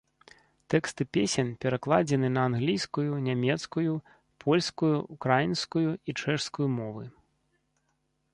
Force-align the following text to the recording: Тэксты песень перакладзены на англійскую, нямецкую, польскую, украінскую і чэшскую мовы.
Тэксты 0.73 1.01
песень 1.17 1.51
перакладзены 1.65 2.29
на 2.37 2.41
англійскую, 2.49 3.11
нямецкую, 3.27 3.93
польскую, 4.45 4.93
украінскую 5.19 5.85
і 5.93 6.11
чэшскую 6.27 6.67
мовы. 6.81 7.03